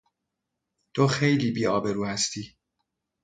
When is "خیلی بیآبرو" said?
1.07-2.05